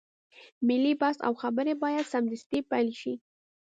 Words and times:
ملي 0.67 0.93
بحث 1.01 1.17
او 1.27 1.33
خبرې 1.41 1.73
بايد 1.81 2.09
سمدستي 2.13 2.59
پيل 2.69 2.89
شي. 3.01 3.13